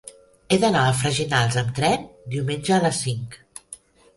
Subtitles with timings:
[0.53, 3.37] He d'anar a Freginals amb tren diumenge a les cinc.